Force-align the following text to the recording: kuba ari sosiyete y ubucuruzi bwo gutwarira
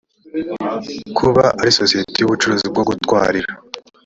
kuba 1.17 1.43
ari 1.61 1.71
sosiyete 1.79 2.17
y 2.19 2.25
ubucuruzi 2.27 2.65
bwo 2.73 2.83
gutwarira 2.89 3.51